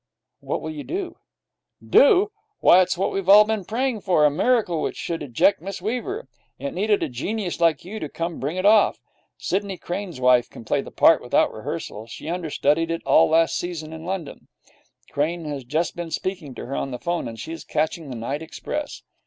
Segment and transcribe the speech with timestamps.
[0.39, 1.17] 'What will you do?'
[1.87, 2.31] 'Do!
[2.59, 5.79] Why, it's what we have all been praying for a miracle which should eject Miss
[5.79, 6.27] Weaver.
[6.57, 8.99] It needed a genius like you to come to bring it off.
[9.37, 12.07] Sidney Crane's wife can play the part without rehearsal.
[12.07, 14.47] She understudied it all last season in London.
[15.11, 18.15] Crane has just been speaking to her on the phone, and she is catching the
[18.15, 19.03] night express.'